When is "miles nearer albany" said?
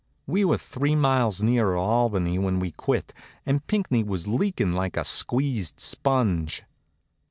0.95-2.39